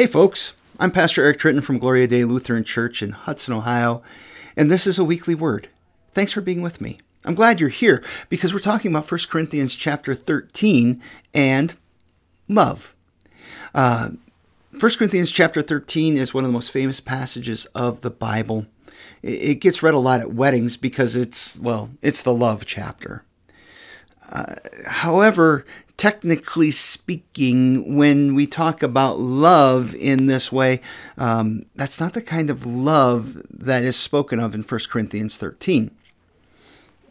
Hey, 0.00 0.06
folks, 0.06 0.56
I'm 0.78 0.92
Pastor 0.92 1.22
Eric 1.22 1.38
Tritton 1.38 1.62
from 1.62 1.76
Gloria 1.76 2.06
Dei 2.06 2.24
Lutheran 2.24 2.64
Church 2.64 3.02
in 3.02 3.10
Hudson, 3.10 3.52
Ohio, 3.52 4.02
and 4.56 4.70
this 4.70 4.86
is 4.86 4.98
a 4.98 5.04
weekly 5.04 5.34
word. 5.34 5.68
Thanks 6.14 6.32
for 6.32 6.40
being 6.40 6.62
with 6.62 6.80
me. 6.80 7.00
I'm 7.26 7.34
glad 7.34 7.60
you're 7.60 7.68
here 7.68 8.02
because 8.30 8.54
we're 8.54 8.60
talking 8.60 8.90
about 8.90 9.12
1 9.12 9.20
Corinthians 9.28 9.74
chapter 9.74 10.14
13 10.14 11.02
and 11.34 11.74
love. 12.48 12.94
Uh, 13.74 14.12
1 14.70 14.80
Corinthians 14.80 15.30
chapter 15.30 15.60
13 15.60 16.16
is 16.16 16.32
one 16.32 16.44
of 16.44 16.48
the 16.48 16.54
most 16.54 16.70
famous 16.70 16.98
passages 16.98 17.66
of 17.74 18.00
the 18.00 18.10
Bible. 18.10 18.64
It 19.22 19.56
gets 19.56 19.82
read 19.82 19.92
a 19.92 19.98
lot 19.98 20.20
at 20.20 20.32
weddings 20.32 20.78
because 20.78 21.14
it's, 21.14 21.58
well, 21.58 21.90
it's 22.00 22.22
the 22.22 22.32
love 22.32 22.64
chapter. 22.64 23.22
Uh, 24.32 24.54
however, 24.86 25.66
technically 26.00 26.70
speaking, 26.70 27.94
when 27.94 28.34
we 28.34 28.46
talk 28.46 28.82
about 28.82 29.18
love 29.18 29.94
in 29.94 30.24
this 30.24 30.50
way, 30.50 30.80
um, 31.18 31.66
that's 31.74 32.00
not 32.00 32.14
the 32.14 32.22
kind 32.22 32.48
of 32.48 32.64
love 32.64 33.42
that 33.50 33.84
is 33.84 33.96
spoken 33.96 34.40
of 34.40 34.54
in 34.54 34.62
1 34.62 34.80
Corinthians 34.88 35.36
13. 35.36 35.90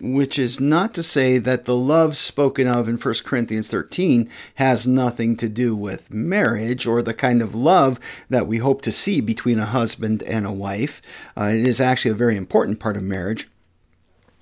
Which 0.02 0.40
is 0.40 0.60
not 0.60 0.96
to 0.96 1.04
say 1.04 1.38
that 1.38 1.66
the 1.66 1.76
love 1.76 2.18
spoken 2.18 2.66
of 2.66 2.90
in 2.90 2.98
1 2.98 3.14
Corinthians 3.26 3.68
13 3.68 4.28
has 4.56 4.88
nothing 4.88 5.38
to 5.38 5.48
do 5.48 5.76
with 5.76 6.12
marriage 6.12 6.88
or 6.88 7.04
the 7.04 7.14
kind 7.14 7.44
of 7.44 7.54
love 7.54 8.00
that 8.28 8.48
we 8.48 8.58
hope 8.58 8.82
to 8.82 8.92
see 8.92 9.22
between 9.22 9.60
a 9.60 9.68
husband 9.68 10.24
and 10.24 10.48
a 10.48 10.52
wife. 10.52 11.00
Uh, 11.38 11.52
it 11.54 11.60
is 11.60 11.80
actually 11.80 12.10
a 12.10 12.16
very 12.16 12.36
important 12.36 12.80
part 12.80 12.98
of 12.98 13.04
marriage 13.04 13.48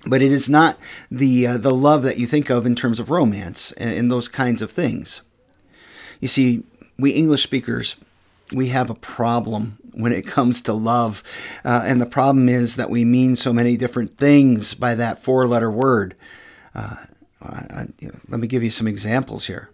but 0.06 0.22
it 0.22 0.32
is 0.32 0.48
not 0.48 0.78
the 1.10 1.46
uh, 1.46 1.58
the 1.58 1.74
love 1.74 2.02
that 2.02 2.18
you 2.18 2.26
think 2.26 2.50
of 2.50 2.66
in 2.66 2.76
terms 2.76 3.00
of 3.00 3.10
romance 3.10 3.72
and, 3.72 3.90
and, 3.90 4.10
those 4.10 4.28
kinds 4.28 4.62
of 4.62 4.70
things. 4.70 5.22
You 6.20 6.28
see, 6.28 6.64
we 6.98 7.10
English 7.10 7.42
speakers 7.42 7.96
we 8.52 8.68
have 8.68 8.90
a 8.90 8.94
problem 8.94 9.78
when 9.92 10.12
it 10.12 10.26
comes 10.26 10.62
to 10.62 10.72
love, 10.72 11.22
uh, 11.64 11.82
and 11.84 12.00
the 12.00 12.06
problem 12.06 12.48
is 12.48 12.76
that 12.76 12.90
we 12.90 13.04
mean 13.04 13.36
so 13.36 13.52
many 13.52 13.76
different 13.76 14.16
things 14.16 14.74
by 14.74 14.94
that 14.94 15.22
four-letter 15.22 15.70
word. 15.70 16.14
Uh, 16.74 16.96
you 17.98 18.08
know, 18.08 18.18
let 18.28 18.40
me 18.40 18.46
give 18.46 18.62
you 18.62 18.70
some 18.70 18.86
examples 18.86 19.46
here. 19.46 19.70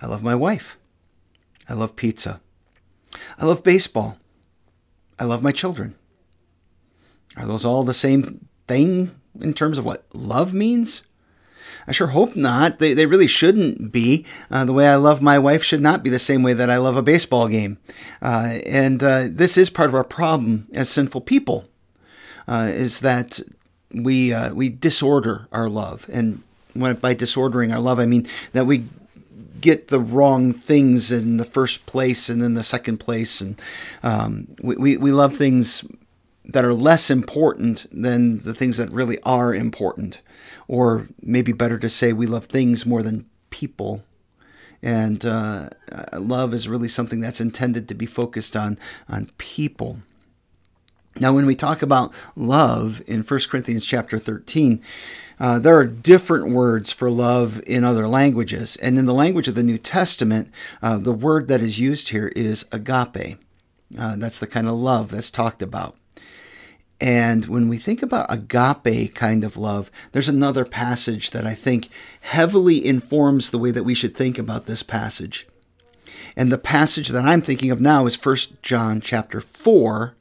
I 0.00 0.06
love 0.06 0.22
my 0.22 0.34
wife. 0.34 0.76
I 1.68 1.74
love 1.74 1.96
pizza. 1.96 2.40
I 3.38 3.46
love 3.46 3.62
baseball. 3.62 4.18
I 5.18 5.24
love 5.24 5.42
my 5.42 5.52
children. 5.52 5.94
Are 7.36 7.46
those 7.46 7.64
all 7.64 7.82
the 7.82 7.94
same 7.94 8.46
thing 8.66 9.14
in 9.40 9.52
terms 9.52 9.78
of 9.78 9.84
what 9.84 10.04
love 10.14 10.54
means? 10.54 11.02
I 11.86 11.92
sure 11.92 12.08
hope 12.08 12.36
not. 12.36 12.78
They, 12.78 12.94
they 12.94 13.06
really 13.06 13.26
shouldn't 13.26 13.90
be. 13.90 14.24
Uh, 14.50 14.64
the 14.64 14.72
way 14.72 14.88
I 14.88 14.96
love 14.96 15.20
my 15.20 15.38
wife 15.38 15.64
should 15.64 15.80
not 15.80 16.02
be 16.02 16.10
the 16.10 16.18
same 16.18 16.42
way 16.42 16.52
that 16.52 16.70
I 16.70 16.76
love 16.76 16.96
a 16.96 17.02
baseball 17.02 17.48
game. 17.48 17.78
Uh, 18.20 18.58
and 18.66 19.02
uh, 19.02 19.26
this 19.28 19.58
is 19.58 19.70
part 19.70 19.88
of 19.88 19.94
our 19.94 20.04
problem 20.04 20.68
as 20.72 20.88
sinful 20.88 21.22
people, 21.22 21.64
uh, 22.46 22.70
is 22.72 23.00
that 23.00 23.40
we 23.92 24.32
uh, 24.32 24.54
we 24.54 24.68
disorder 24.68 25.48
our 25.52 25.68
love. 25.68 26.08
And 26.12 26.42
when, 26.74 26.94
by 26.96 27.14
disordering 27.14 27.72
our 27.72 27.80
love, 27.80 27.98
I 27.98 28.06
mean 28.06 28.26
that 28.52 28.66
we 28.66 28.84
get 29.60 29.88
the 29.88 30.00
wrong 30.00 30.52
things 30.52 31.12
in 31.12 31.36
the 31.36 31.44
first 31.44 31.86
place 31.86 32.28
and 32.28 32.42
then 32.42 32.54
the 32.54 32.64
second 32.64 32.98
place, 32.98 33.40
and 33.40 33.60
um, 34.02 34.48
we, 34.60 34.76
we, 34.76 34.96
we 34.96 35.12
love 35.12 35.36
things 35.36 35.84
that 36.44 36.64
are 36.64 36.74
less 36.74 37.10
important 37.10 37.86
than 37.92 38.42
the 38.42 38.54
things 38.54 38.76
that 38.76 38.92
really 38.92 39.20
are 39.22 39.54
important. 39.54 40.20
Or 40.68 41.08
maybe 41.20 41.52
better 41.52 41.78
to 41.78 41.88
say, 41.88 42.12
we 42.12 42.26
love 42.26 42.46
things 42.46 42.86
more 42.86 43.02
than 43.02 43.26
people. 43.50 44.02
And 44.82 45.24
uh, 45.24 45.70
love 46.14 46.52
is 46.52 46.68
really 46.68 46.88
something 46.88 47.20
that's 47.20 47.40
intended 47.40 47.88
to 47.88 47.94
be 47.94 48.06
focused 48.06 48.56
on, 48.56 48.78
on 49.08 49.30
people. 49.38 49.98
Now, 51.20 51.32
when 51.32 51.46
we 51.46 51.54
talk 51.54 51.82
about 51.82 52.12
love 52.34 53.02
in 53.06 53.22
1 53.22 53.40
Corinthians 53.48 53.84
chapter 53.84 54.18
13, 54.18 54.82
uh, 55.38 55.58
there 55.58 55.76
are 55.76 55.84
different 55.84 56.52
words 56.52 56.90
for 56.90 57.10
love 57.10 57.60
in 57.66 57.84
other 57.84 58.08
languages. 58.08 58.76
And 58.76 58.98
in 58.98 59.06
the 59.06 59.14
language 59.14 59.46
of 59.46 59.54
the 59.54 59.62
New 59.62 59.78
Testament, 59.78 60.50
uh, 60.82 60.96
the 60.96 61.12
word 61.12 61.48
that 61.48 61.60
is 61.60 61.78
used 61.78 62.08
here 62.08 62.28
is 62.28 62.64
agape. 62.72 63.38
Uh, 63.98 64.16
that's 64.16 64.38
the 64.38 64.46
kind 64.46 64.66
of 64.66 64.74
love 64.74 65.10
that's 65.10 65.30
talked 65.30 65.60
about. 65.60 65.96
And 67.02 67.46
when 67.46 67.68
we 67.68 67.78
think 67.78 68.00
about 68.00 68.32
agape 68.32 69.12
kind 69.12 69.42
of 69.42 69.56
love, 69.56 69.90
there's 70.12 70.28
another 70.28 70.64
passage 70.64 71.30
that 71.30 71.44
I 71.44 71.52
think 71.52 71.88
heavily 72.20 72.86
informs 72.86 73.50
the 73.50 73.58
way 73.58 73.72
that 73.72 73.82
we 73.82 73.96
should 73.96 74.14
think 74.14 74.38
about 74.38 74.66
this 74.66 74.84
passage. 74.84 75.48
And 76.36 76.52
the 76.52 76.58
passage 76.58 77.08
that 77.08 77.24
I'm 77.24 77.42
thinking 77.42 77.72
of 77.72 77.80
now 77.80 78.06
is 78.06 78.24
1 78.24 78.36
John 78.62 79.00
chapter 79.00 79.40
4, 79.40 80.14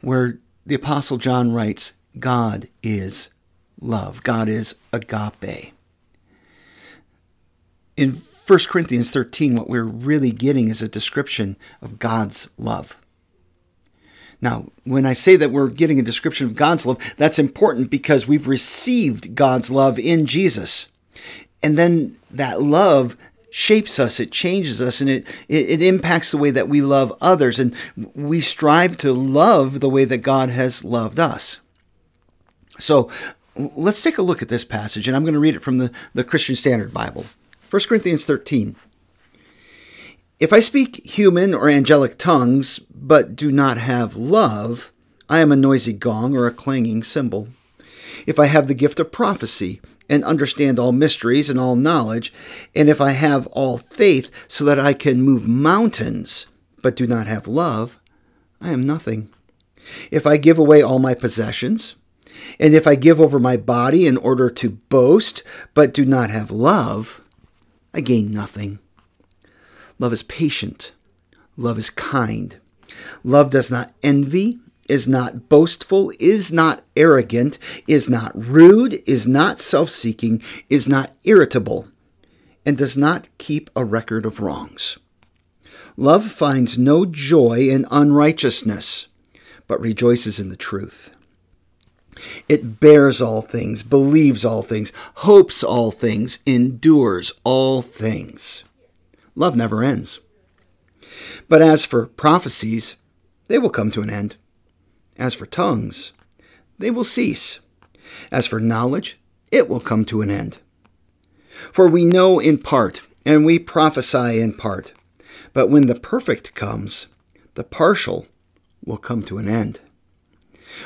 where 0.00 0.40
the 0.66 0.74
apostle 0.74 1.18
John 1.18 1.52
writes, 1.52 1.92
God 2.18 2.66
is 2.82 3.30
love. 3.80 4.24
God 4.24 4.48
is 4.48 4.74
agape. 4.92 5.72
In 7.96 8.22
1 8.48 8.58
Corinthians 8.66 9.12
13, 9.12 9.54
what 9.54 9.70
we're 9.70 9.84
really 9.84 10.32
getting 10.32 10.68
is 10.68 10.82
a 10.82 10.88
description 10.88 11.56
of 11.80 12.00
God's 12.00 12.50
love. 12.58 12.96
Now, 14.42 14.66
when 14.84 15.06
I 15.06 15.12
say 15.12 15.36
that 15.36 15.52
we're 15.52 15.68
getting 15.68 16.00
a 16.00 16.02
description 16.02 16.46
of 16.46 16.56
God's 16.56 16.84
love, 16.84 16.98
that's 17.16 17.38
important 17.38 17.90
because 17.90 18.26
we've 18.26 18.48
received 18.48 19.36
God's 19.36 19.70
love 19.70 19.98
in 20.00 20.26
Jesus. 20.26 20.88
And 21.62 21.78
then 21.78 22.18
that 22.30 22.60
love 22.60 23.16
shapes 23.50 24.00
us, 24.00 24.18
it 24.18 24.32
changes 24.32 24.82
us, 24.82 25.00
and 25.00 25.08
it, 25.08 25.28
it, 25.46 25.70
it, 25.70 25.82
impacts 25.82 26.30
the 26.30 26.38
way 26.38 26.50
that 26.50 26.68
we 26.68 26.80
love 26.80 27.12
others. 27.20 27.58
And 27.58 27.74
we 28.14 28.40
strive 28.40 28.96
to 28.98 29.12
love 29.12 29.80
the 29.80 29.90
way 29.90 30.04
that 30.06 30.18
God 30.18 30.48
has 30.48 30.84
loved 30.84 31.20
us. 31.20 31.60
So 32.78 33.10
let's 33.54 34.02
take 34.02 34.18
a 34.18 34.22
look 34.22 34.42
at 34.42 34.48
this 34.48 34.64
passage, 34.64 35.06
and 35.06 35.16
I'm 35.16 35.22
going 35.22 35.34
to 35.34 35.40
read 35.40 35.54
it 35.54 35.62
from 35.62 35.78
the, 35.78 35.92
the 36.14 36.24
Christian 36.24 36.56
Standard 36.56 36.92
Bible 36.92 37.26
1 37.70 37.82
Corinthians 37.86 38.24
13. 38.24 38.74
If 40.42 40.52
I 40.52 40.58
speak 40.58 41.06
human 41.06 41.54
or 41.54 41.68
angelic 41.68 42.18
tongues, 42.18 42.80
but 42.92 43.36
do 43.36 43.52
not 43.52 43.78
have 43.78 44.16
love, 44.16 44.90
I 45.28 45.38
am 45.38 45.52
a 45.52 45.56
noisy 45.56 45.92
gong 45.92 46.36
or 46.36 46.48
a 46.48 46.52
clanging 46.52 47.04
cymbal. 47.04 47.46
If 48.26 48.40
I 48.40 48.46
have 48.46 48.66
the 48.66 48.74
gift 48.74 48.98
of 48.98 49.12
prophecy, 49.12 49.80
and 50.08 50.24
understand 50.24 50.80
all 50.80 50.90
mysteries 50.90 51.48
and 51.48 51.60
all 51.60 51.76
knowledge, 51.76 52.32
and 52.74 52.88
if 52.88 53.00
I 53.00 53.10
have 53.10 53.46
all 53.52 53.78
faith 53.78 54.32
so 54.48 54.64
that 54.64 54.80
I 54.80 54.94
can 54.94 55.22
move 55.22 55.46
mountains, 55.46 56.48
but 56.82 56.96
do 56.96 57.06
not 57.06 57.28
have 57.28 57.46
love, 57.46 58.00
I 58.60 58.72
am 58.72 58.84
nothing. 58.84 59.28
If 60.10 60.26
I 60.26 60.38
give 60.38 60.58
away 60.58 60.82
all 60.82 60.98
my 60.98 61.14
possessions, 61.14 61.94
and 62.58 62.74
if 62.74 62.84
I 62.84 62.96
give 62.96 63.20
over 63.20 63.38
my 63.38 63.56
body 63.56 64.08
in 64.08 64.16
order 64.16 64.50
to 64.50 64.70
boast, 64.70 65.44
but 65.72 65.94
do 65.94 66.04
not 66.04 66.30
have 66.30 66.50
love, 66.50 67.24
I 67.94 68.00
gain 68.00 68.32
nothing. 68.32 68.80
Love 70.02 70.12
is 70.12 70.24
patient. 70.24 70.90
Love 71.56 71.78
is 71.78 71.88
kind. 71.88 72.56
Love 73.22 73.50
does 73.50 73.70
not 73.70 73.94
envy, 74.02 74.58
is 74.88 75.06
not 75.06 75.48
boastful, 75.48 76.12
is 76.18 76.50
not 76.52 76.82
arrogant, 76.96 77.56
is 77.86 78.10
not 78.10 78.32
rude, 78.34 79.00
is 79.06 79.28
not 79.28 79.60
self 79.60 79.88
seeking, 79.88 80.42
is 80.68 80.88
not 80.88 81.14
irritable, 81.22 81.86
and 82.66 82.76
does 82.76 82.96
not 82.96 83.28
keep 83.38 83.70
a 83.76 83.84
record 83.84 84.26
of 84.26 84.40
wrongs. 84.40 84.98
Love 85.96 86.24
finds 86.24 86.76
no 86.76 87.06
joy 87.06 87.68
in 87.70 87.86
unrighteousness, 87.88 89.06
but 89.68 89.80
rejoices 89.80 90.40
in 90.40 90.48
the 90.48 90.56
truth. 90.56 91.14
It 92.48 92.80
bears 92.80 93.22
all 93.22 93.40
things, 93.40 93.84
believes 93.84 94.44
all 94.44 94.62
things, 94.62 94.92
hopes 95.18 95.62
all 95.62 95.92
things, 95.92 96.40
endures 96.44 97.32
all 97.44 97.82
things. 97.82 98.64
Love 99.34 99.56
never 99.56 99.82
ends. 99.82 100.20
But 101.48 101.62
as 101.62 101.84
for 101.84 102.06
prophecies, 102.06 102.96
they 103.48 103.58
will 103.58 103.70
come 103.70 103.90
to 103.92 104.02
an 104.02 104.10
end. 104.10 104.36
As 105.16 105.34
for 105.34 105.46
tongues, 105.46 106.12
they 106.78 106.90
will 106.90 107.04
cease. 107.04 107.60
As 108.30 108.46
for 108.46 108.60
knowledge, 108.60 109.18
it 109.50 109.68
will 109.68 109.80
come 109.80 110.04
to 110.06 110.22
an 110.22 110.30
end. 110.30 110.58
For 111.72 111.88
we 111.88 112.04
know 112.04 112.38
in 112.38 112.58
part, 112.58 113.06
and 113.24 113.44
we 113.44 113.58
prophesy 113.58 114.40
in 114.40 114.54
part. 114.54 114.92
But 115.52 115.68
when 115.68 115.86
the 115.86 115.94
perfect 115.94 116.54
comes, 116.54 117.08
the 117.54 117.64
partial 117.64 118.26
will 118.84 118.96
come 118.96 119.22
to 119.24 119.38
an 119.38 119.48
end. 119.48 119.80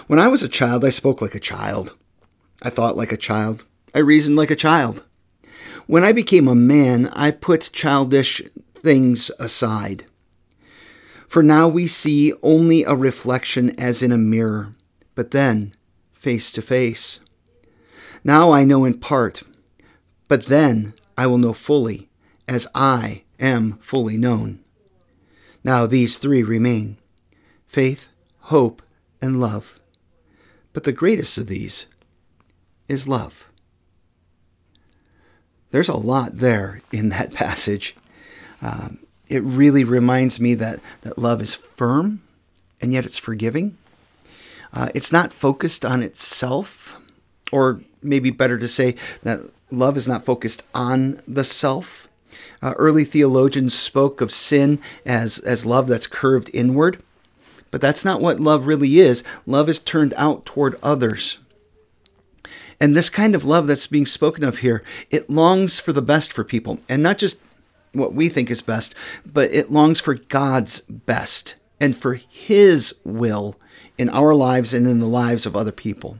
When 0.06 0.18
I 0.18 0.28
was 0.28 0.42
a 0.42 0.48
child, 0.48 0.84
I 0.84 0.90
spoke 0.90 1.22
like 1.22 1.34
a 1.34 1.40
child. 1.40 1.94
I 2.62 2.70
thought 2.70 2.96
like 2.96 3.12
a 3.12 3.16
child. 3.16 3.64
I 3.94 4.00
reasoned 4.00 4.36
like 4.36 4.50
a 4.50 4.56
child. 4.56 5.04
When 5.86 6.02
I 6.02 6.12
became 6.12 6.48
a 6.48 6.54
man, 6.54 7.06
I 7.12 7.30
put 7.30 7.70
childish 7.72 8.42
things 8.74 9.30
aside. 9.38 10.06
For 11.28 11.42
now 11.42 11.68
we 11.68 11.86
see 11.86 12.32
only 12.42 12.82
a 12.82 12.94
reflection 12.94 13.78
as 13.78 14.02
in 14.02 14.10
a 14.10 14.18
mirror, 14.18 14.74
but 15.14 15.30
then 15.30 15.72
face 16.12 16.50
to 16.52 16.62
face. 16.62 17.20
Now 18.24 18.50
I 18.50 18.64
know 18.64 18.84
in 18.84 18.98
part, 18.98 19.42
but 20.26 20.46
then 20.46 20.94
I 21.16 21.28
will 21.28 21.38
know 21.38 21.52
fully, 21.52 22.08
as 22.48 22.66
I 22.74 23.22
am 23.38 23.74
fully 23.74 24.16
known. 24.16 24.60
Now 25.62 25.86
these 25.86 26.18
three 26.18 26.42
remain 26.42 26.96
faith, 27.66 28.08
hope, 28.40 28.82
and 29.22 29.40
love. 29.40 29.78
But 30.72 30.84
the 30.84 30.92
greatest 30.92 31.38
of 31.38 31.46
these 31.46 31.86
is 32.88 33.06
love. 33.06 33.45
There's 35.76 35.90
a 35.90 35.96
lot 35.98 36.38
there 36.38 36.80
in 36.90 37.10
that 37.10 37.34
passage. 37.34 37.94
Um, 38.62 39.00
it 39.28 39.42
really 39.42 39.84
reminds 39.84 40.40
me 40.40 40.54
that, 40.54 40.80
that 41.02 41.18
love 41.18 41.42
is 41.42 41.52
firm 41.52 42.22
and 42.80 42.94
yet 42.94 43.04
it's 43.04 43.18
forgiving. 43.18 43.76
Uh, 44.72 44.88
it's 44.94 45.12
not 45.12 45.34
focused 45.34 45.84
on 45.84 46.02
itself, 46.02 46.98
or 47.52 47.82
maybe 48.02 48.30
better 48.30 48.56
to 48.56 48.66
say 48.66 48.96
that 49.22 49.40
love 49.70 49.98
is 49.98 50.08
not 50.08 50.24
focused 50.24 50.64
on 50.74 51.20
the 51.28 51.44
self. 51.44 52.08
Uh, 52.62 52.72
early 52.78 53.04
theologians 53.04 53.74
spoke 53.74 54.22
of 54.22 54.32
sin 54.32 54.80
as, 55.04 55.40
as 55.40 55.66
love 55.66 55.88
that's 55.88 56.06
curved 56.06 56.48
inward, 56.54 57.02
but 57.70 57.82
that's 57.82 58.02
not 58.02 58.22
what 58.22 58.40
love 58.40 58.66
really 58.66 58.98
is. 58.98 59.22
Love 59.44 59.68
is 59.68 59.78
turned 59.78 60.14
out 60.16 60.46
toward 60.46 60.78
others. 60.82 61.38
And 62.80 62.94
this 62.94 63.10
kind 63.10 63.34
of 63.34 63.44
love 63.44 63.66
that's 63.66 63.86
being 63.86 64.06
spoken 64.06 64.44
of 64.44 64.58
here, 64.58 64.82
it 65.10 65.30
longs 65.30 65.80
for 65.80 65.92
the 65.92 66.02
best 66.02 66.32
for 66.32 66.44
people, 66.44 66.78
and 66.88 67.02
not 67.02 67.18
just 67.18 67.40
what 67.92 68.14
we 68.14 68.28
think 68.28 68.50
is 68.50 68.62
best, 68.62 68.94
but 69.24 69.50
it 69.50 69.70
longs 69.70 70.00
for 70.00 70.14
God's 70.14 70.80
best 70.80 71.54
and 71.80 71.96
for 71.96 72.14
His 72.14 72.94
will 73.04 73.56
in 73.98 74.10
our 74.10 74.34
lives 74.34 74.74
and 74.74 74.86
in 74.86 75.00
the 75.00 75.06
lives 75.06 75.46
of 75.46 75.56
other 75.56 75.72
people. 75.72 76.18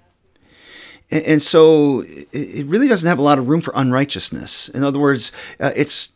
And, 1.08 1.40
so 1.40 2.04
it 2.32 2.66
really 2.66 2.88
doesn't 2.88 3.08
have 3.08 3.20
a 3.20 3.22
lot 3.22 3.38
of 3.38 3.48
room 3.48 3.60
for 3.60 3.72
unrighteousness. 3.76 4.68
In 4.70 4.82
other 4.82 4.98
words, 4.98 5.30
uh, 5.60 5.70
it's 5.76 6.10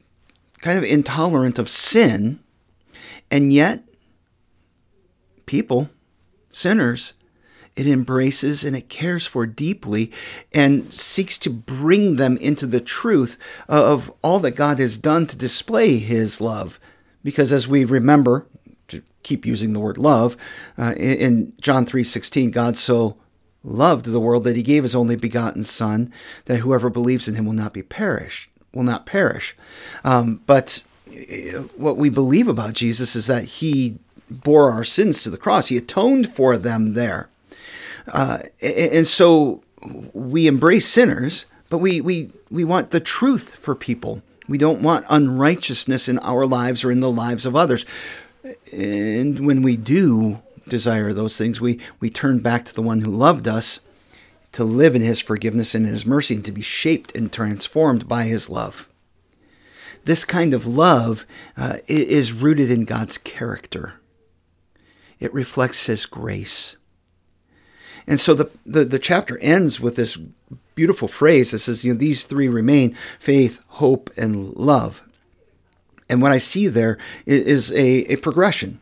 kind 0.63 0.77
of 0.77 0.83
intolerant 0.83 1.61
of 1.61 1.69
sin, 1.69 2.41
and 3.31 3.53
yet 3.53 3.85
people, 5.47 5.91
sinners, 6.51 7.15
it 7.81 7.87
embraces 7.87 8.63
and 8.63 8.77
it 8.77 8.91
cares 8.91 9.27
for 9.27 9.47
deeply 9.47 10.13
and 10.53 10.93
seeks 10.93 11.39
to 11.39 11.51
bring 11.51 12.17
them 12.17 12.37
into 12.37 12.67
the 12.67 12.81
truth 12.81 13.39
of 13.69 14.13
all 14.23 14.39
that 14.41 14.53
God 14.53 14.79
has 14.79 14.99
done 14.99 15.27
to 15.27 15.37
display 15.37 15.97
his 15.97 16.41
love. 16.41 16.79
Because 17.25 17.53
as 17.53 17.67
we 17.67 17.85
remember, 17.85 18.47
to 18.89 19.03
keep 19.23 19.47
using 19.47 19.73
the 19.73 19.81
word 19.81 19.97
love, 19.97 20.37
uh, 20.79 20.95
in 20.97 21.55
John 21.61 21.87
3:16, 21.87 22.51
God 22.51 22.77
so 22.77 23.17
loved 23.65 24.05
the 24.05 24.21
world 24.21 24.45
that 24.45 24.57
he 24.57 24.63
gave 24.63 24.83
his 24.83 24.95
only 24.95 25.17
begotten 25.17 25.65
son 25.65 26.13
that 26.45 26.61
whoever 26.61 26.91
believes 26.91 27.29
in 27.29 27.35
him 27.35 27.47
will 27.47 27.53
not 27.53 27.73
be 27.73 27.83
perished 27.83 28.51
will 28.73 28.83
not 28.83 29.07
perish. 29.07 29.57
Um, 30.05 30.41
but 30.47 30.83
uh, 31.09 31.63
what 31.77 31.97
we 31.97 32.09
believe 32.09 32.47
about 32.47 32.73
jesus 32.73 33.17
is 33.17 33.27
that 33.27 33.45
he 33.45 33.99
bore 34.31 34.71
our 34.71 34.85
sins 34.85 35.23
to 35.23 35.31
the 35.31 35.37
cross. 35.37 35.69
He 35.69 35.77
atoned 35.77 36.33
for 36.33 36.57
them 36.57 36.95
there 36.95 37.29
uh, 38.11 38.39
and 38.61 39.07
so 39.07 39.63
we 40.13 40.47
embrace 40.47 40.87
sinners, 40.87 41.47
but 41.69 41.79
we, 41.79 42.01
we, 42.01 42.33
we 42.51 42.65
want 42.65 42.91
the 42.91 43.01
truth 43.01 43.55
for 43.55 43.75
people. 43.75 44.23
We 44.49 44.59
don't 44.59 44.83
want 44.83 45.07
unrighteousness 45.09 46.09
in 46.09 46.19
our 46.19 46.45
lives 46.45 46.85
or 46.85 46.91
in 46.91 47.01
the 47.01 47.11
lives 47.11 47.47
of 47.47 47.55
others. 47.55 47.87
And 48.73 49.47
when 49.47 49.63
we 49.63 49.77
do 49.77 50.43
desire 50.69 51.13
those 51.13 51.39
things, 51.39 51.61
we, 51.61 51.79
we 52.01 52.11
turn 52.11 52.41
back 52.41 52.65
to 52.65 52.75
the 52.75 52.83
one 52.83 53.03
who 53.03 53.11
loved 53.11 53.47
us 53.47 53.81
to 54.53 54.65
live 54.65 54.97
in 54.97 55.03
his 55.03 55.21
forgiveness 55.21 55.75
and 55.75 55.87
in 55.87 55.93
his 55.93 56.05
mercy 56.05 56.35
and 56.35 56.45
to 56.45 56.53
be 56.53 56.63
shaped 56.63 57.15
and 57.15 57.33
transformed 57.33 58.09
by 58.09 58.25
his 58.25 58.51
love. 58.51 58.89
This 60.05 60.25
kind 60.25 60.55
of 60.55 60.67
love 60.67 61.27
uh, 61.57 61.77
is 61.87 62.33
rooted 62.33 62.71
in 62.71 62.85
God's 62.85 63.19
character. 63.19 63.95
It 65.21 65.33
reflects 65.33 65.87
his 65.87 66.07
grace. 66.07 66.77
And 68.07 68.19
so 68.19 68.35
the, 68.35 68.51
the, 68.67 68.85
the 68.85 68.99
chapter 68.99 69.39
ends 69.39 69.81
with 69.81 69.97
this 69.97 70.19
beautiful 70.75 71.09
phrase 71.09 71.51
that 71.51 71.59
says, 71.59 71.85
you 71.85 71.93
know, 71.93 71.99
these 71.99 72.25
three 72.25 72.49
remain 72.49 72.97
faith, 73.19 73.61
hope, 73.69 74.11
and 74.17 74.55
love. 74.57 75.03
And 76.09 76.21
what 76.21 76.33
I 76.33 76.39
see 76.39 76.67
there 76.67 76.99
is 77.27 77.71
a, 77.73 78.13
a 78.13 78.17
progression. 78.17 78.81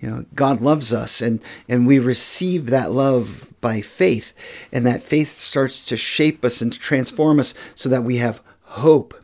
You 0.00 0.08
know, 0.08 0.24
God 0.34 0.62
loves 0.62 0.92
us 0.92 1.20
and, 1.20 1.44
and 1.68 1.86
we 1.86 1.98
receive 1.98 2.66
that 2.66 2.90
love 2.90 3.52
by 3.60 3.82
faith. 3.82 4.32
And 4.72 4.86
that 4.86 5.02
faith 5.02 5.36
starts 5.36 5.84
to 5.86 5.96
shape 5.96 6.44
us 6.44 6.62
and 6.62 6.72
to 6.72 6.78
transform 6.78 7.38
us 7.38 7.54
so 7.74 7.88
that 7.90 8.04
we 8.04 8.16
have 8.16 8.40
hope 8.62 9.14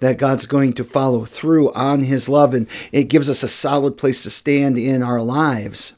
that 0.00 0.18
God's 0.18 0.46
going 0.46 0.74
to 0.74 0.84
follow 0.84 1.24
through 1.24 1.72
on 1.72 2.02
his 2.02 2.28
love 2.28 2.52
and 2.52 2.68
it 2.92 3.04
gives 3.04 3.30
us 3.30 3.42
a 3.42 3.48
solid 3.48 3.96
place 3.96 4.22
to 4.24 4.30
stand 4.30 4.76
in 4.76 5.02
our 5.02 5.22
lives 5.22 5.94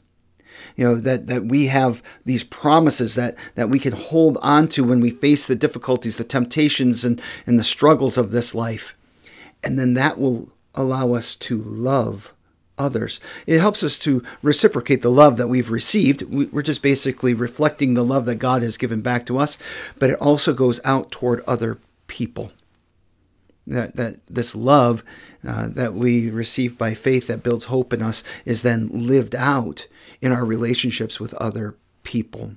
you 0.75 0.85
know 0.85 0.95
that 0.95 1.27
that 1.27 1.45
we 1.45 1.67
have 1.67 2.01
these 2.25 2.43
promises 2.43 3.15
that 3.15 3.35
that 3.55 3.69
we 3.69 3.79
can 3.79 3.93
hold 3.93 4.37
on 4.41 4.67
to 4.69 4.83
when 4.83 4.99
we 4.99 5.09
face 5.09 5.47
the 5.47 5.55
difficulties 5.55 6.17
the 6.17 6.23
temptations 6.23 7.05
and 7.05 7.21
and 7.45 7.59
the 7.59 7.63
struggles 7.63 8.17
of 8.17 8.31
this 8.31 8.55
life. 8.55 8.95
And 9.63 9.77
then 9.77 9.93
that 9.93 10.17
will 10.17 10.49
allow 10.73 11.13
us 11.13 11.35
to 11.35 11.61
love 11.61 12.33
others. 12.77 13.19
It 13.45 13.59
helps 13.59 13.83
us 13.83 13.99
to 13.99 14.23
reciprocate 14.41 15.03
the 15.03 15.11
love 15.11 15.37
that 15.37 15.49
we've 15.49 15.69
received. 15.69 16.23
We're 16.23 16.63
just 16.63 16.81
basically 16.81 17.35
reflecting 17.35 17.93
the 17.93 18.03
love 18.03 18.25
that 18.25 18.35
god 18.35 18.63
has 18.63 18.77
given 18.77 19.01
back 19.01 19.25
to 19.25 19.37
us 19.37 19.57
but 19.99 20.09
it 20.09 20.19
also 20.19 20.53
goes 20.53 20.79
out 20.83 21.11
toward 21.11 21.43
other 21.45 21.77
people 22.07 22.51
that, 23.73 23.95
that 23.95 24.25
this 24.27 24.55
love 24.55 25.03
uh, 25.47 25.67
that 25.67 25.93
we 25.93 26.29
receive 26.29 26.77
by 26.77 26.93
faith 26.93 27.27
that 27.27 27.43
builds 27.43 27.65
hope 27.65 27.93
in 27.93 28.01
us 28.01 28.23
is 28.45 28.61
then 28.61 28.89
lived 28.91 29.35
out 29.35 29.87
in 30.21 30.31
our 30.31 30.45
relationships 30.45 31.19
with 31.19 31.33
other 31.35 31.75
people. 32.03 32.53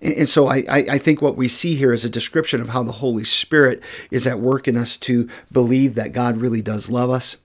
And, 0.00 0.14
and 0.14 0.28
so 0.28 0.48
I, 0.48 0.64
I 0.68 0.98
think 0.98 1.22
what 1.22 1.36
we 1.36 1.48
see 1.48 1.74
here 1.74 1.92
is 1.92 2.04
a 2.04 2.10
description 2.10 2.60
of 2.60 2.70
how 2.70 2.82
the 2.82 2.92
Holy 2.92 3.24
Spirit 3.24 3.82
is 4.10 4.26
at 4.26 4.40
work 4.40 4.66
in 4.66 4.76
us 4.76 4.96
to 4.98 5.28
believe 5.52 5.94
that 5.94 6.12
God 6.12 6.38
really 6.38 6.62
does 6.62 6.90
love 6.90 7.10
us 7.10 7.36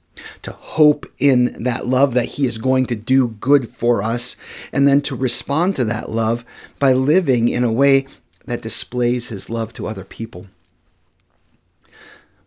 to 0.41 0.51
hope 0.51 1.05
in 1.19 1.63
that 1.63 1.85
love 1.85 2.13
that 2.13 2.25
He 2.25 2.45
is 2.45 2.57
going 2.57 2.85
to 2.87 2.95
do 2.95 3.27
good 3.27 3.69
for 3.69 4.01
us, 4.01 4.35
and 4.71 4.87
then 4.87 5.01
to 5.01 5.15
respond 5.15 5.75
to 5.75 5.83
that 5.85 6.09
love 6.09 6.43
by 6.79 6.93
living 6.93 7.49
in 7.49 7.63
a 7.63 7.71
way 7.71 8.07
that 8.45 8.61
displays 8.61 9.29
His 9.29 9.49
love 9.49 9.73
to 9.73 9.87
other 9.87 10.03
people 10.03 10.47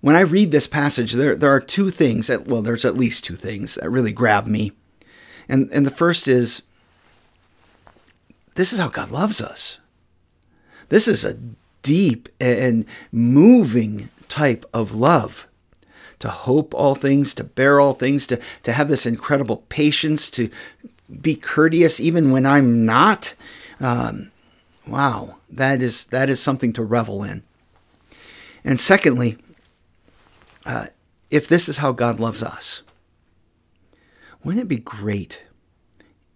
when 0.01 0.17
I 0.17 0.21
read 0.21 0.51
this 0.51 0.67
passage, 0.67 1.13
there, 1.13 1.37
there 1.37 1.51
are 1.51 1.61
two 1.61 1.91
things, 1.91 2.29
that, 2.29 2.47
well, 2.47 2.63
there's 2.63 2.85
at 2.85 2.97
least 2.97 3.25
two 3.25 3.35
things 3.35 3.75
that 3.75 3.91
really 3.91 4.13
grab 4.13 4.47
me. 4.47 4.73
And, 5.49 5.71
and 5.73 5.85
the 5.85 5.91
first 5.91 6.29
is 6.29 6.63
this 8.55 8.73
is 8.73 8.79
how 8.79 8.89
God 8.89 9.11
loves 9.11 9.41
us. 9.41 9.79
This 10.89 11.07
is 11.07 11.25
a 11.25 11.39
deep 11.83 12.29
and 12.41 12.85
moving 13.13 14.09
type 14.29 14.65
of 14.73 14.95
love. 14.95 15.47
To 16.21 16.29
hope 16.29 16.75
all 16.75 16.95
things, 16.95 17.33
to 17.35 17.45
bear 17.45 17.81
all 17.81 17.95
things, 17.95 18.27
to, 18.27 18.39
to 18.65 18.73
have 18.73 18.89
this 18.89 19.07
incredible 19.07 19.65
patience, 19.71 20.29
to 20.33 20.51
be 21.21 21.35
courteous 21.35 21.99
even 21.99 22.31
when 22.31 22.45
I'm 22.45 22.85
not. 22.85 23.35
Um, 23.81 24.31
wow, 24.87 25.37
that 25.49 25.81
is 25.81 26.05
that 26.07 26.29
is 26.29 26.39
something 26.39 26.75
to 26.75 26.85
revel 26.85 27.25
in. 27.25 27.43
And 28.63 28.79
secondly, 28.79 29.39
uh, 30.65 30.87
if 31.31 31.49
this 31.49 31.69
is 31.69 31.79
how 31.79 31.93
God 31.93 32.21
loves 32.21 32.43
us, 32.43 32.83
wouldn't 34.43 34.63
it 34.63 34.69
be 34.69 34.77
great 34.77 35.45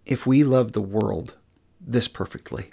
if 0.05 0.27
we 0.27 0.43
loved 0.43 0.73
the 0.73 0.81
world 0.81 1.35
this 1.79 2.07
perfectly? 2.07 2.71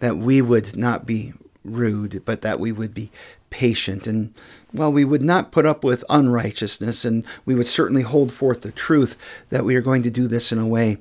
That 0.00 0.18
we 0.18 0.42
would 0.42 0.76
not 0.76 1.06
be 1.06 1.32
rude, 1.64 2.22
but 2.24 2.42
that 2.42 2.60
we 2.60 2.72
would 2.72 2.92
be 2.92 3.10
patient 3.50 4.06
and, 4.06 4.34
well, 4.72 4.92
we 4.92 5.04
would 5.04 5.22
not 5.22 5.52
put 5.52 5.64
up 5.64 5.84
with 5.84 6.04
unrighteousness, 6.10 7.04
and 7.04 7.24
we 7.46 7.54
would 7.54 7.66
certainly 7.66 8.02
hold 8.02 8.32
forth 8.32 8.62
the 8.62 8.72
truth 8.72 9.16
that 9.50 9.64
we 9.64 9.76
are 9.76 9.80
going 9.80 10.02
to 10.02 10.10
do 10.10 10.26
this 10.26 10.52
in 10.52 10.58
a 10.58 10.66
way 10.66 10.98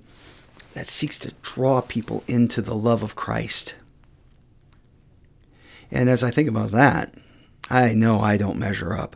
that 0.73 0.87
seeks 0.87 1.19
to 1.19 1.33
draw 1.41 1.81
people 1.81 2.23
into 2.27 2.61
the 2.61 2.75
love 2.75 3.03
of 3.03 3.15
Christ. 3.15 3.75
And 5.91 6.09
as 6.09 6.23
I 6.23 6.31
think 6.31 6.47
about 6.47 6.71
that, 6.71 7.13
I 7.69 7.93
know 7.93 8.19
I 8.19 8.37
don't 8.37 8.57
measure 8.57 8.93
up. 8.93 9.15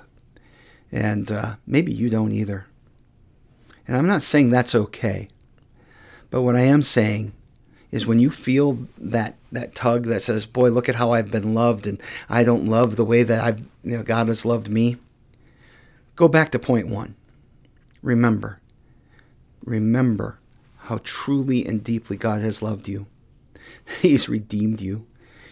And 0.92 1.32
uh, 1.32 1.56
maybe 1.66 1.92
you 1.92 2.10
don't 2.10 2.32
either. 2.32 2.68
And 3.88 3.98
I'm 3.98 4.08
not 4.08 4.22
saying 4.22 4.50
that's 4.50 4.76
okay. 4.76 5.28
But 6.30 6.42
what 6.42 6.56
I 6.56 6.62
am 6.62 6.82
saying 6.82 7.34
is 7.92 8.06
when 8.06 8.20
you 8.20 8.30
feel 8.30 8.80
that 8.98 9.36
that 9.52 9.76
tug 9.76 10.06
that 10.06 10.22
says, 10.22 10.46
"Boy, 10.46 10.70
look 10.70 10.90
at 10.90 10.96
how 10.96 11.12
I've 11.12 11.32
been 11.32 11.54
loved 11.54 11.88
and 11.88 12.02
I 12.30 12.44
don't 12.44 12.66
love 12.66 12.96
the 12.96 13.06
way 13.06 13.24
that 13.24 13.42
I've 13.42 13.60
you 13.84 13.98
know 13.98 14.04
God 14.04 14.28
has 14.28 14.46
loved 14.46 14.70
me." 14.70 14.98
Go 16.18 16.28
back 16.28 16.52
to 16.52 16.60
point 16.60 16.88
1. 16.88 17.16
Remember. 18.02 18.60
Remember 19.64 20.40
how 20.78 21.00
truly 21.04 21.64
and 21.64 21.84
deeply 21.84 22.18
God 22.18 22.42
has 22.42 22.62
loved 22.62 22.88
you. 22.88 23.06
He 24.02 24.14
has 24.14 24.28
redeemed 24.28 24.82
you. 24.82 25.06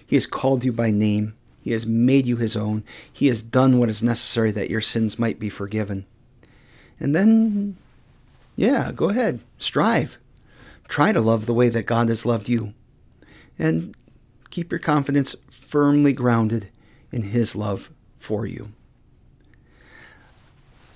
He 0.05 0.15
has 0.15 0.25
called 0.25 0.65
you 0.65 0.73
by 0.73 0.89
name. 0.91 1.35
He 1.65 1.71
has 1.71 1.87
made 1.87 2.27
you 2.27 2.37
his 2.37 2.55
own. 2.55 2.83
He 3.11 3.25
has 3.25 3.41
done 3.41 3.79
what 3.79 3.89
is 3.89 4.03
necessary 4.03 4.51
that 4.51 4.69
your 4.69 4.81
sins 4.81 5.17
might 5.17 5.39
be 5.39 5.49
forgiven. 5.49 6.05
And 6.99 7.15
then 7.15 7.75
Yeah, 8.55 8.91
go 8.91 9.09
ahead. 9.09 9.39
Strive. 9.57 10.19
Try 10.87 11.11
to 11.11 11.19
love 11.19 11.47
the 11.47 11.55
way 11.55 11.69
that 11.69 11.87
God 11.87 12.09
has 12.09 12.23
loved 12.23 12.47
you. 12.47 12.75
And 13.57 13.97
keep 14.51 14.71
your 14.71 14.77
confidence 14.77 15.35
firmly 15.49 16.13
grounded 16.13 16.69
in 17.11 17.23
His 17.23 17.55
love 17.55 17.89
for 18.19 18.45
you. 18.45 18.69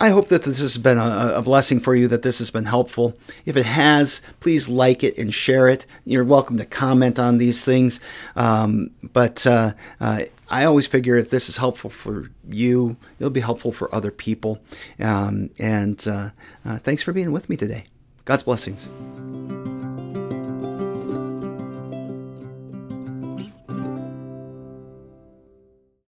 I 0.02 0.10
hope 0.10 0.30
that 0.30 0.44
this 0.44 0.62
has 0.62 0.78
been 0.78 0.98
a, 0.98 1.34
a, 1.36 1.42
blessing 1.42 1.82
for 1.82 1.94
you, 1.94 2.08
that 2.08 2.22
this 2.22 2.40
has 2.40 2.50
been 2.50 2.66
helpful. 2.66 3.18
If 3.46 3.58
it 3.58 3.66
has, 3.66 4.22
please 4.40 4.70
like 4.70 5.04
it 5.04 5.18
and 5.18 5.34
share 5.34 5.68
it. 5.68 5.86
You're 6.06 6.24
welcome 6.24 6.58
to 6.58 6.66
comment 6.66 7.20
on 7.20 7.38
these 7.38 7.66
things. 7.66 8.00
Um, 8.36 8.92
but 9.12 9.46
uh, 9.46 9.74
uh, 10.00 10.24
I 10.50 10.64
always 10.64 10.88
figure 10.88 11.18
if 11.18 11.32
this 11.32 11.50
is 11.50 11.58
helpful 11.58 11.90
for 11.90 12.32
you, 12.48 12.96
it'll 13.20 13.30
be 13.30 13.42
helpful 13.42 13.74
for 13.74 13.94
other 13.94 14.12
people. 14.12 14.62
Um, 15.00 15.50
and 15.60 16.06
uh, 16.08 16.30
uh 16.64 16.78
thanks 16.78 17.04
for 17.04 17.12
being 17.12 17.34
with 17.34 17.50
me 17.50 17.58
today. 17.58 17.86
God's 18.24 18.44
blessings. 18.44 18.88